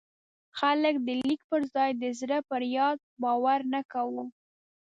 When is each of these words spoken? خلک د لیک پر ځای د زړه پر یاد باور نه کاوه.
خلک 0.59 0.95
د 1.05 1.07
لیک 1.27 1.41
پر 1.49 1.61
ځای 1.73 1.89
د 2.01 2.03
زړه 2.19 2.37
پر 2.49 2.61
یاد 2.77 2.97
باور 3.23 3.59
نه 3.73 3.81
کاوه. 3.91 4.23